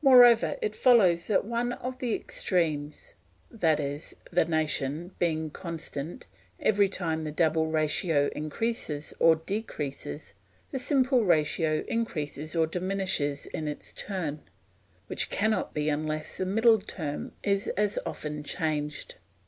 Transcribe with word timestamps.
Moreover, 0.00 0.56
it 0.62 0.76
follows 0.76 1.26
that 1.26 1.44
one 1.44 1.72
of 1.72 1.98
the 1.98 2.14
extremes, 2.14 3.14
i.e., 3.60 4.00
the 4.30 4.44
nation, 4.44 5.10
being 5.18 5.50
constant, 5.50 6.28
every 6.60 6.88
time 6.88 7.24
the 7.24 7.32
double 7.32 7.66
ratio 7.66 8.28
increases 8.30 9.12
or 9.18 9.34
decreases, 9.34 10.34
the 10.70 10.78
simple 10.78 11.24
ratio 11.24 11.82
increases 11.88 12.54
or 12.54 12.68
diminishes 12.68 13.46
in 13.46 13.66
its 13.66 13.92
turn; 13.92 14.40
which 15.08 15.30
cannot 15.30 15.74
be 15.74 15.88
unless 15.88 16.36
the 16.38 16.46
middle 16.46 16.78
term 16.78 17.32
is 17.42 17.66
as 17.76 17.98
often 18.06 18.44
changed. 18.44 19.16